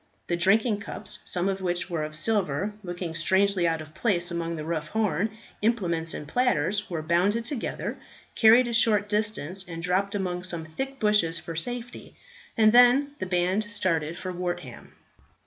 [0.25, 4.55] The drinking cups, some of which were of silver, looking strangely out of place among
[4.55, 5.29] the rough horn
[5.61, 7.97] implements and platters, were bundled together,
[8.33, 12.15] carried a short distance and dropped among some thick bushes for safety;
[12.57, 14.93] and then the band started for Wortham.